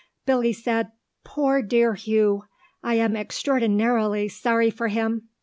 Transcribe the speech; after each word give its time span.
Billy 0.25 0.51
said, 0.51 0.87
"Poor 1.23 1.61
dear 1.61 1.93
Hugh. 1.93 2.45
I 2.81 2.95
am 2.95 3.15
extraordinarily 3.15 4.29
sorry 4.29 4.71
for 4.71 4.87
him. 4.87 5.29